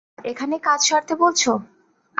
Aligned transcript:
এখানেই 0.25 0.61
কাজ 0.63 0.79
সারতে 0.87 1.13
বলছো? 1.15 1.51